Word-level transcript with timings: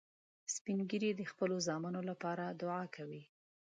سپین 0.55 0.79
ږیری 0.89 1.11
د 1.15 1.21
خپلو 1.31 1.55
زامنو 1.67 2.01
لپاره 2.09 2.43
دعا 2.61 2.83
کوي 2.95 3.23